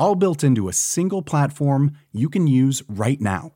All 0.00 0.14
built 0.14 0.42
into 0.42 0.66
a 0.66 0.72
single 0.72 1.20
platform 1.20 1.90
you 2.10 2.30
can 2.30 2.46
use 2.46 2.82
right 2.88 3.20
now. 3.20 3.52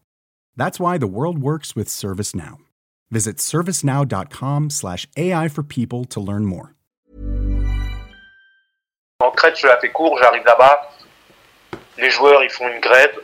That's 0.58 0.78
why 0.78 0.98
the 0.98 1.06
world 1.06 1.38
works 1.38 1.74
with 1.74 1.88
ServiceNow. 1.88 2.58
Visit 3.10 3.38
servicenow.com/ai 3.38 5.48
for 5.48 5.62
people 5.62 6.04
to 6.04 6.20
learn 6.20 6.44
more. 6.44 6.74
En 9.20 9.30
crête, 9.30 9.56
je 9.56 9.66
la 9.66 9.78
fais 9.78 9.90
court, 9.90 10.18
j'arrive 10.18 10.44
là-bas. 10.44 10.90
Les 11.96 12.10
joueurs, 12.10 12.44
ils 12.44 12.50
font 12.50 12.68
une 12.68 12.80
grève. 12.80 13.18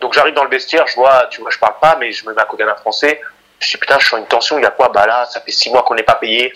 Donc 0.00 0.14
j'arrive 0.14 0.32
dans 0.32 0.44
le 0.44 0.50
vestiaire, 0.50 0.86
je 0.86 0.94
vois, 0.94 1.26
tu 1.30 1.42
vois, 1.42 1.50
je 1.50 1.58
parle 1.58 1.78
pas, 1.78 1.96
mais 1.96 2.10
je 2.12 2.26
me 2.26 2.32
mets 2.32 2.40
à 2.40 2.46
côté 2.46 2.64
d'un 2.64 2.76
Français. 2.76 3.20
Je 3.60 3.72
dis 3.72 3.76
putain, 3.76 3.98
je 3.98 4.08
sens 4.08 4.18
une 4.18 4.28
tension, 4.28 4.58
il 4.58 4.62
y 4.62 4.64
a 4.64 4.70
quoi? 4.70 4.88
Bah 4.88 5.06
là, 5.06 5.26
ça 5.26 5.42
fait 5.42 5.52
six 5.52 5.68
mois 5.68 5.82
qu'on 5.82 5.94
n'est 5.94 6.04
pas 6.04 6.14
payé. 6.14 6.50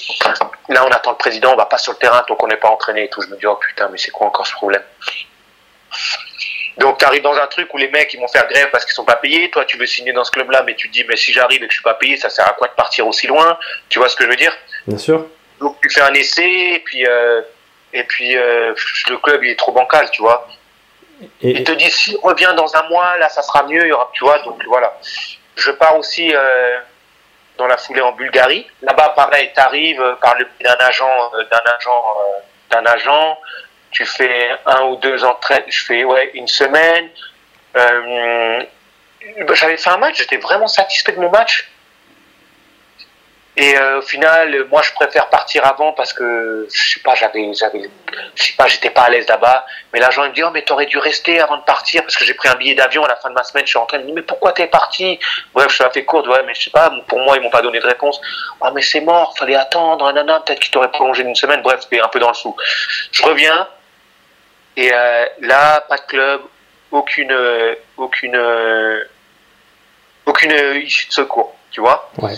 Là, 0.70 0.86
on 0.86 0.88
attend 0.88 1.10
le 1.10 1.18
président, 1.18 1.52
on 1.52 1.56
va 1.56 1.66
pas 1.66 1.76
sur 1.76 1.92
le 1.92 1.98
terrain 1.98 2.24
tant 2.26 2.36
qu'on 2.36 2.48
n'est 2.48 2.56
pas 2.56 2.70
entraîné 2.70 3.04
et 3.04 3.10
tout. 3.10 3.20
Je 3.20 3.28
me 3.28 3.36
dis 3.36 3.46
oh 3.46 3.56
putain, 3.56 3.90
mais 3.90 3.98
c'est 3.98 4.12
quoi 4.12 4.28
encore 4.28 4.46
ce 4.46 4.54
problème? 4.54 4.82
Donc 6.78 6.98
tu 6.98 7.04
arrives 7.04 7.22
dans 7.22 7.34
un 7.34 7.46
truc 7.46 7.72
où 7.72 7.78
les 7.78 7.88
mecs 7.88 8.12
ils 8.12 8.20
vont 8.20 8.28
faire 8.28 8.46
grève 8.48 8.68
parce 8.70 8.84
qu'ils 8.84 8.94
sont 8.94 9.04
pas 9.04 9.16
payés. 9.16 9.50
Toi, 9.50 9.64
tu 9.64 9.78
veux 9.78 9.86
signer 9.86 10.12
dans 10.12 10.24
ce 10.24 10.30
club-là, 10.30 10.62
mais 10.64 10.74
tu 10.74 10.88
te 10.88 10.92
dis 10.92 11.04
mais 11.08 11.16
si 11.16 11.32
j'arrive 11.32 11.62
et 11.62 11.66
que 11.66 11.72
je 11.72 11.78
suis 11.78 11.82
pas 11.82 11.94
payé, 11.94 12.16
ça 12.16 12.28
sert 12.28 12.46
à 12.46 12.52
quoi 12.52 12.68
de 12.68 12.74
partir 12.74 13.06
aussi 13.06 13.26
loin? 13.26 13.58
Tu 13.88 13.98
vois 13.98 14.08
ce 14.08 14.16
que 14.16 14.24
je 14.24 14.28
veux 14.28 14.36
dire? 14.36 14.52
Bien 14.86 14.98
sûr. 14.98 15.26
Donc 15.60 15.78
tu 15.80 15.88
fais 15.88 16.02
un 16.02 16.12
essai 16.12 16.74
et 16.74 16.82
puis 16.84 17.06
euh, 17.06 17.40
et 17.92 18.04
puis 18.04 18.36
euh, 18.36 18.74
le 19.08 19.16
club 19.18 19.42
il 19.42 19.50
est 19.50 19.58
trop 19.58 19.72
bancal, 19.72 20.10
tu 20.10 20.20
vois. 20.20 20.48
Et, 21.40 21.50
Il 21.50 21.64
te 21.64 21.72
dit 21.72 21.90
si 21.90 22.16
reviens 22.22 22.52
dans 22.52 22.76
un 22.76 22.88
mois, 22.90 23.16
là 23.16 23.28
ça 23.30 23.40
sera 23.42 23.62
mieux, 23.64 23.82
il 23.82 23.88
y 23.88 23.92
aura, 23.92 24.10
tu 24.12 24.24
vois. 24.24 24.38
Donc 24.40 24.62
voilà. 24.66 24.98
Je 25.56 25.70
pars 25.70 25.96
aussi 25.96 26.34
euh, 26.34 26.78
dans 27.56 27.66
la 27.66 27.78
foulée 27.78 28.02
en 28.02 28.12
Bulgarie. 28.12 28.66
Là-bas, 28.82 29.14
pareil, 29.16 29.50
t'arrives 29.54 30.02
euh, 30.02 30.14
par 30.16 30.36
le 30.36 30.44
biais 30.44 30.68
d'un 30.68 30.86
agent, 30.86 31.30
d'un 31.50 31.72
agent, 31.78 32.16
d'un 32.70 32.84
agent. 32.84 33.38
Tu 33.96 34.04
fais 34.04 34.50
un 34.66 34.82
ou 34.88 34.96
deux 34.96 35.24
entraînements. 35.24 35.64
Je 35.70 35.84
fais 35.86 36.04
ouais 36.04 36.30
une 36.34 36.48
semaine. 36.48 37.08
Euh, 37.76 38.62
J'avais 39.54 39.78
fait 39.78 39.88
un 39.88 39.96
match, 39.96 40.18
j'étais 40.18 40.36
vraiment 40.36 40.68
satisfait 40.68 41.12
de 41.12 41.18
mon 41.18 41.30
match. 41.30 41.70
Et 43.56 43.74
euh, 43.78 44.00
au 44.00 44.02
final, 44.02 44.66
moi, 44.66 44.82
je 44.82 44.92
préfère 44.92 45.30
partir 45.30 45.64
avant 45.64 45.94
parce 45.94 46.12
que 46.12 46.68
je 46.70 46.92
sais 46.92 47.00
pas, 47.00 47.14
j'avais, 47.14 47.54
j'avais, 47.54 47.88
je 48.34 48.42
sais 48.42 48.52
pas, 48.52 48.66
j'étais 48.66 48.90
pas 48.90 49.04
à 49.04 49.08
l'aise 49.08 49.26
là-bas. 49.28 49.64
Mais 49.94 49.98
l'agent 49.98 50.24
me 50.24 50.34
dit 50.34 50.44
oh 50.44 50.50
mais 50.50 50.60
t'aurais 50.60 50.84
dû 50.84 50.98
rester 50.98 51.40
avant 51.40 51.56
de 51.56 51.62
partir 51.62 52.02
parce 52.02 52.18
que 52.18 52.26
j'ai 52.26 52.34
pris 52.34 52.50
un 52.50 52.56
billet 52.56 52.74
d'avion 52.74 53.02
à 53.02 53.08
la 53.08 53.16
fin 53.16 53.30
de 53.30 53.34
ma 53.34 53.44
semaine. 53.44 53.64
Je 53.64 53.70
suis 53.70 53.78
rentré, 53.78 53.96
il 53.96 54.02
me 54.02 54.08
dit 54.08 54.12
mais 54.12 54.20
pourquoi 54.20 54.52
t'es 54.52 54.66
parti? 54.66 55.18
Bref, 55.54 55.68
je 55.70 55.76
suis 55.76 55.84
fait 55.94 56.04
courte, 56.04 56.28
ouais, 56.28 56.42
mais 56.44 56.52
je 56.52 56.64
sais 56.64 56.70
pas. 56.70 56.92
Pour 57.08 57.18
moi, 57.20 57.38
ils 57.38 57.42
m'ont 57.42 57.48
pas 57.48 57.62
donné 57.62 57.80
de 57.80 57.86
réponse. 57.86 58.20
Ah 58.60 58.72
mais 58.74 58.82
c'est 58.82 59.00
mort, 59.00 59.34
fallait 59.38 59.56
attendre, 59.56 60.04
nanana, 60.04 60.40
peut-être 60.40 60.60
qu'ils 60.60 60.70
t'auraient 60.70 60.92
prolongé 60.92 61.24
d'une 61.24 61.34
semaine. 61.34 61.62
Bref, 61.62 61.80
c'était 61.80 62.00
un 62.00 62.08
peu 62.08 62.18
dans 62.18 62.28
le 62.28 62.34
sou. 62.34 62.54
Je 63.10 63.22
reviens 63.22 63.66
et 64.76 64.92
euh, 64.92 65.26
là, 65.40 65.80
pas 65.88 65.96
de 65.96 66.02
club, 66.02 66.42
aucune, 66.90 67.32
euh, 67.32 67.74
aucune, 67.96 68.36
euh, 68.36 69.04
aucune 70.26 70.52
issue 70.82 71.08
de 71.08 71.12
secours, 71.12 71.56
tu 71.70 71.80
vois 71.80 72.10
ouais. 72.18 72.34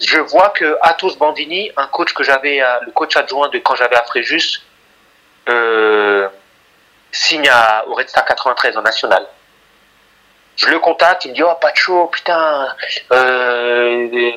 je 0.00 0.18
vois 0.18 0.50
que 0.50 0.76
Athos 0.82 1.16
Bandini, 1.16 1.70
un 1.76 1.86
coach 1.86 2.12
que 2.12 2.24
j'avais, 2.24 2.60
le 2.84 2.90
coach 2.92 3.16
adjoint 3.16 3.48
de 3.48 3.58
quand 3.58 3.74
j'avais 3.74 3.96
à 3.96 4.02
Fréjus, 4.02 4.62
euh, 5.48 6.28
signe 7.10 7.48
à, 7.48 7.84
au 7.88 7.94
Red 7.94 8.08
Star 8.08 8.24
93 8.24 8.76
en 8.76 8.82
national. 8.82 9.26
Je 10.56 10.66
le 10.66 10.78
contacte, 10.78 11.24
il 11.24 11.30
me 11.30 11.34
dit 11.34 11.42
oh 11.42 11.54
Pacho, 11.60 12.06
putain, 12.08 12.74
euh, 13.12 14.32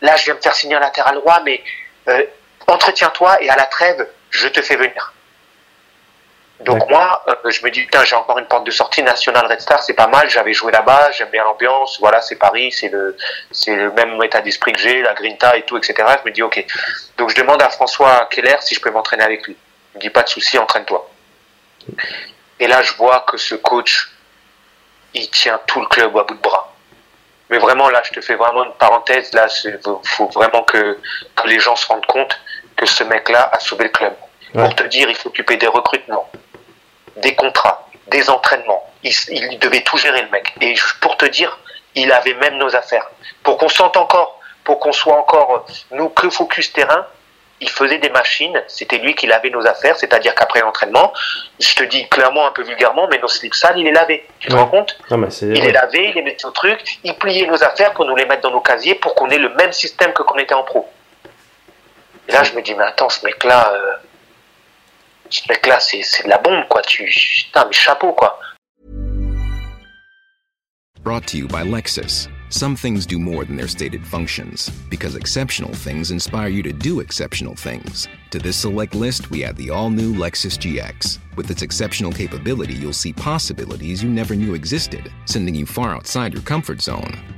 là 0.00 0.16
je 0.16 0.24
viens 0.24 0.34
me 0.34 0.40
faire 0.40 0.54
signer 0.54 0.76
un 0.76 0.80
latéral 0.80 1.16
droit, 1.16 1.40
mais 1.44 1.62
euh, 2.08 2.24
entretiens-toi 2.66 3.42
et 3.42 3.50
à 3.50 3.56
la 3.56 3.66
trêve, 3.66 4.08
je 4.30 4.48
te 4.48 4.62
fais 4.62 4.76
venir. 4.76 5.12
Donc 6.60 6.88
moi, 6.90 7.22
euh, 7.28 7.50
je 7.50 7.64
me 7.64 7.70
dis 7.70 7.82
putain, 7.82 8.04
j'ai 8.04 8.16
encore 8.16 8.38
une 8.38 8.46
porte 8.46 8.64
de 8.64 8.70
sortie 8.70 9.02
nationale 9.02 9.46
Red 9.46 9.60
Star, 9.60 9.80
c'est 9.82 9.94
pas 9.94 10.08
mal. 10.08 10.28
J'avais 10.28 10.52
joué 10.52 10.72
là-bas, 10.72 11.12
j'aime 11.12 11.30
bien 11.30 11.44
l'ambiance. 11.44 11.98
Voilà, 12.00 12.20
c'est 12.20 12.36
Paris, 12.36 12.72
c'est 12.72 12.88
le, 12.88 13.16
c'est 13.52 13.76
le 13.76 13.92
même 13.92 14.20
état 14.22 14.40
d'esprit 14.40 14.72
que 14.72 14.80
j'ai, 14.80 15.02
la 15.02 15.14
grinta 15.14 15.56
et 15.56 15.62
tout, 15.62 15.76
etc. 15.76 15.94
Je 16.22 16.28
me 16.28 16.34
dis 16.34 16.42
ok. 16.42 16.64
Donc 17.16 17.30
je 17.30 17.36
demande 17.36 17.62
à 17.62 17.68
François 17.68 18.26
Keller 18.30 18.56
si 18.60 18.74
je 18.74 18.80
peux 18.80 18.90
m'entraîner 18.90 19.22
avec 19.22 19.46
lui. 19.46 19.56
Il 19.94 19.98
me 19.98 20.00
dit 20.00 20.10
pas 20.10 20.24
de 20.24 20.28
souci, 20.28 20.58
entraîne-toi. 20.58 21.08
Et 22.60 22.66
là, 22.66 22.82
je 22.82 22.92
vois 22.94 23.20
que 23.20 23.36
ce 23.36 23.54
coach, 23.54 24.10
il 25.14 25.30
tient 25.30 25.60
tout 25.66 25.80
le 25.80 25.86
club 25.86 26.16
à 26.18 26.24
bout 26.24 26.34
de 26.34 26.40
bras. 26.40 26.74
Mais 27.50 27.58
vraiment, 27.58 27.88
là, 27.88 28.02
je 28.04 28.10
te 28.10 28.20
fais 28.20 28.34
vraiment 28.34 28.64
une 28.64 28.74
parenthèse. 28.74 29.32
Là, 29.32 29.46
il 29.64 29.78
faut 30.04 30.26
vraiment 30.28 30.62
que, 30.64 30.98
que 31.36 31.48
les 31.48 31.60
gens 31.60 31.76
se 31.76 31.86
rendent 31.86 32.06
compte 32.06 32.38
que 32.76 32.84
ce 32.84 33.04
mec-là 33.04 33.48
a 33.52 33.60
sauvé 33.60 33.84
le 33.84 33.90
club. 33.90 34.14
Ouais. 34.54 34.64
Pour 34.64 34.74
te 34.74 34.84
dire, 34.84 35.08
il 35.08 35.16
s'occupait 35.16 35.56
des 35.56 35.66
recrutements, 35.66 36.30
des 37.20 37.34
contrats, 37.34 37.86
des 38.08 38.30
entraînements. 38.30 38.84
Il, 39.02 39.12
il 39.28 39.58
devait 39.58 39.82
tout 39.82 39.96
gérer, 39.96 40.22
le 40.22 40.28
mec. 40.30 40.52
Et 40.60 40.74
pour 41.00 41.16
te 41.16 41.26
dire, 41.26 41.58
il 41.94 42.10
avait 42.12 42.34
même 42.34 42.56
nos 42.58 42.74
affaires. 42.74 43.08
Pour 43.42 43.58
qu'on 43.58 43.68
sente 43.68 43.96
encore, 43.96 44.40
pour 44.64 44.80
qu'on 44.80 44.92
soit 44.92 45.14
encore, 45.16 45.66
nous, 45.92 46.08
que 46.08 46.28
focus 46.30 46.72
terrain, 46.72 47.06
il 47.60 47.68
faisait 47.70 47.98
des 47.98 48.10
machines, 48.10 48.62
c'était 48.68 48.98
lui 48.98 49.16
qui 49.16 49.26
lavait 49.26 49.50
nos 49.50 49.66
affaires, 49.66 49.96
c'est-à-dire 49.96 50.32
qu'après 50.36 50.60
l'entraînement, 50.60 51.12
je 51.58 51.74
te 51.74 51.82
dis 51.82 52.08
clairement, 52.08 52.46
un 52.46 52.52
peu 52.52 52.62
vulgairement, 52.62 53.08
mais 53.10 53.18
nos 53.18 53.26
slips 53.26 53.54
sales, 53.54 53.78
il 53.78 53.84
les 53.84 53.90
lavait. 53.92 54.24
Tu 54.38 54.46
te 54.48 54.52
Ouais. 54.54 54.60
rends 54.60 54.68
compte 54.68 54.96
Non, 55.10 55.16
mais 55.18 55.30
c'est. 55.30 55.46
Il 55.46 55.62
les 55.64 55.72
lavait, 55.72 56.10
il 56.10 56.14
les 56.14 56.22
mettait 56.22 56.44
au 56.46 56.52
truc, 56.52 56.78
il 57.02 57.14
pliait 57.16 57.46
nos 57.46 57.62
affaires 57.64 57.94
pour 57.94 58.04
nous 58.04 58.14
les 58.14 58.26
mettre 58.26 58.42
dans 58.42 58.52
nos 58.52 58.60
casiers 58.60 58.94
pour 58.94 59.16
qu'on 59.16 59.28
ait 59.30 59.38
le 59.38 59.48
même 59.54 59.72
système 59.72 60.12
que 60.12 60.22
qu'on 60.22 60.36
était 60.38 60.54
en 60.54 60.62
pro. 60.62 60.88
Et 62.28 62.32
là, 62.32 62.44
je 62.44 62.52
me 62.52 62.62
dis, 62.62 62.74
mais 62.74 62.84
attends, 62.84 63.08
ce 63.08 63.24
mec-là, 63.24 63.72
euh, 63.72 63.92
mec-là, 65.48 65.80
c'est 65.80 66.02
c'est 66.02 66.24
de 66.24 66.28
la 66.28 66.38
bombe, 66.38 66.66
quoi. 66.68 66.82
Tu, 66.82 67.04
putain, 67.04 67.66
mais 67.66 67.72
chapeau, 67.72 68.12
quoi. 68.12 68.38
Brought 71.02 71.26
to 71.28 71.38
you 71.38 71.46
by 71.46 71.62
Lexus. 71.62 72.28
Some 72.50 72.76
things 72.76 73.04
do 73.04 73.18
more 73.18 73.44
than 73.44 73.56
their 73.56 73.68
stated 73.68 74.06
functions, 74.06 74.70
because 74.88 75.16
exceptional 75.16 75.72
things 75.72 76.10
inspire 76.10 76.48
you 76.48 76.62
to 76.62 76.72
do 76.72 77.00
exceptional 77.00 77.54
things. 77.54 78.08
To 78.30 78.38
this 78.38 78.56
select 78.56 78.94
list, 78.94 79.30
we 79.30 79.44
add 79.44 79.56
the 79.56 79.70
all 79.70 79.90
new 79.90 80.14
Lexus 80.14 80.56
GX. 80.58 81.18
With 81.36 81.50
its 81.50 81.62
exceptional 81.62 82.10
capability, 82.10 82.74
you'll 82.74 82.94
see 82.94 83.12
possibilities 83.12 84.02
you 84.02 84.08
never 84.08 84.34
knew 84.34 84.54
existed, 84.54 85.12
sending 85.26 85.54
you 85.54 85.66
far 85.66 85.94
outside 85.94 86.32
your 86.32 86.42
comfort 86.42 86.80
zone. 86.80 87.37